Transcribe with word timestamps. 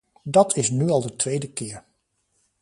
Dat 0.23 0.55
is 0.55 0.69
nu 0.69 0.89
al 0.89 1.01
de 1.01 1.15
tweede 1.15 1.51
keer. 1.53 1.83